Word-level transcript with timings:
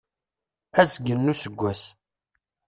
Azgen 0.81 1.19
n 1.25 1.31
useggas. 1.31 1.81